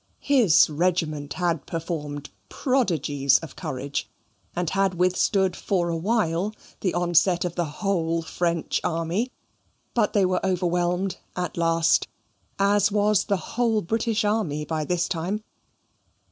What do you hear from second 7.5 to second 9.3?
the whole French army.